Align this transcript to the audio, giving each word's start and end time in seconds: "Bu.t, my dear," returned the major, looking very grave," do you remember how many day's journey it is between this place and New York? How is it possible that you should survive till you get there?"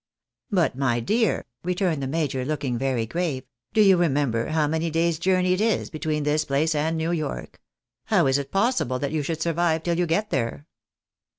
"Bu.t, 0.51 0.71
my 0.73 0.99
dear," 0.99 1.45
returned 1.63 2.01
the 2.01 2.07
major, 2.07 2.43
looking 2.43 2.75
very 2.75 3.05
grave," 3.05 3.43
do 3.75 3.81
you 3.83 3.97
remember 3.97 4.47
how 4.47 4.65
many 4.65 4.89
day's 4.89 5.19
journey 5.19 5.53
it 5.53 5.61
is 5.61 5.91
between 5.91 6.23
this 6.23 6.43
place 6.43 6.73
and 6.73 6.97
New 6.97 7.11
York? 7.11 7.61
How 8.05 8.25
is 8.25 8.39
it 8.39 8.49
possible 8.51 8.97
that 8.97 9.11
you 9.11 9.21
should 9.21 9.43
survive 9.43 9.83
till 9.83 9.99
you 9.99 10.07
get 10.07 10.31
there?" 10.31 10.65